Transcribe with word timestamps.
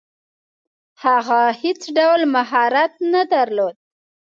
هغه 1.03 1.41
هیڅ 1.61 1.81
ډول 1.97 2.21
مهارت 2.35 2.93
نه 3.13 3.21
درلود. 3.33 3.75